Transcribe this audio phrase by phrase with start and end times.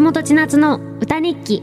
[0.00, 1.62] 千夏の歌日記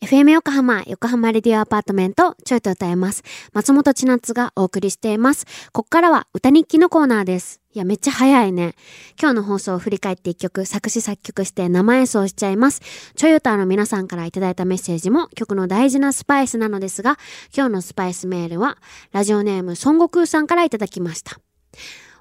[0.00, 3.24] FM 横浜、横浜レディオアパートメント、ちょいと歌えます。
[3.52, 5.44] 松本千夏がお送りしています。
[5.72, 7.60] こっからは歌日記のコーナーです。
[7.74, 8.74] いや、めっちゃ早いね。
[9.20, 12.80] 今日の放送を振り返って一曲、作詞作曲して生演奏しちゃいます。
[13.16, 17.18] ちょい歌の皆さんからいただいたメッセージも曲の大事なスパイスなのですが、
[17.54, 18.78] 今日のスパイスメールは、
[19.10, 21.40] ラジオネーム孫悟空さんからいただきました。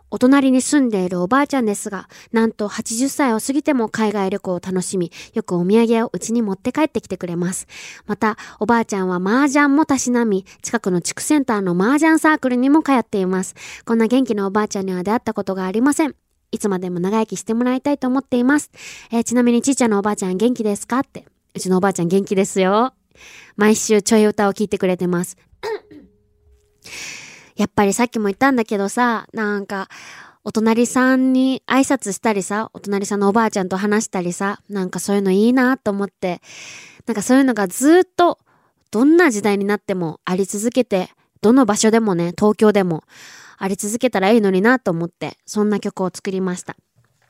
[0.10, 7.68] お隣に住んでいるおばあちゃんですが、なんと80歳を過ぎても海外旅行を楽しみ、よくお土産をうちに持って帰ってきてくれます。
[8.06, 13.56] また、おばあちゃんは麻雀もたしなみ、近くの地区センターの麻雀サークルにも通っています。
[13.86, 16.16] こんな元気なおばあちゃんには出会ったことがありません。
[16.52, 18.72] いつまでも長生きしてもらいたいと思っています。
[19.12, 21.26] えーちなみにちいちゃなおばあちゃん元気ですかって。
[21.54, 22.94] うちのおばあちゃん元気ですよ。
[23.58, 25.38] 毎週ちょい歌を聞いてくれてます。
[27.58, 29.90] やっぱりさっきも言ったんだけどさ、なんか、
[30.44, 36.40] お隣さんに挨拶したりさ、お隣さんのおばあちゃんと話したりさ、なんかそういうのいいなと思って、
[37.08, 38.40] なんかそういうのがずっと、
[38.92, 41.10] どんな時代になってもあり続けて、
[41.42, 43.04] どの場所でもね、東京でも
[43.58, 46.78] あり続けたらいいのになと思って、そんな曲を作りました。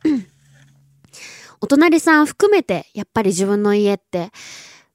[1.62, 4.32] お隣さん含めて、やっぱり自分の家って、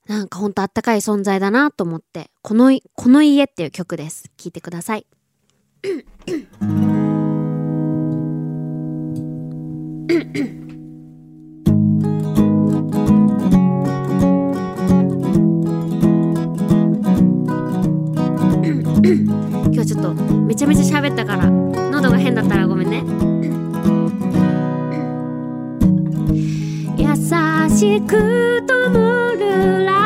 [0.06, 4.31] なんかほんとあったかい存在だなと思って、この、この家っていう曲です。
[4.37, 5.06] 聴いてください。
[5.84, 5.91] 今
[19.83, 21.50] 日ちょっとめちゃめちゃ喋ったから。
[21.91, 23.03] 喉が変だったらごめんね。
[26.97, 27.06] 優
[27.77, 30.02] しく灯るラ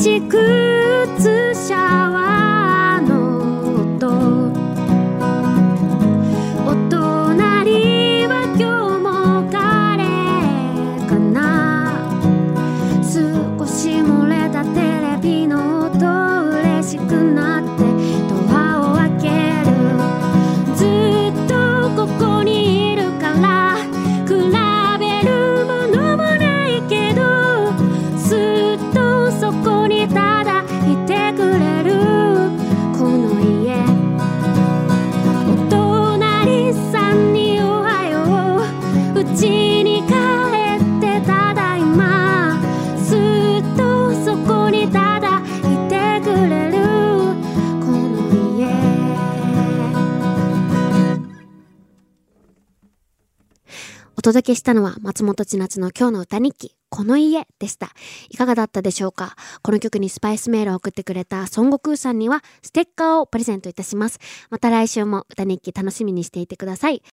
[0.00, 0.69] しく
[54.20, 57.88] お届けしたのは松本千夏の今日の歌日記、この家でした。
[58.28, 59.34] いかがだったでしょうか？
[59.62, 64.18] この曲にスパイスメールを送ってくれた孫悟空さんにはステッカーをプレゼントいたします。
[64.50, 67.02] また来週も歌日記楽しみにしていてください。